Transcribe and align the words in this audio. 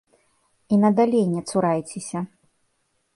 І 0.77 0.79
надалей 0.85 1.21
не 1.33 1.41
цурайцеся. 1.51 2.19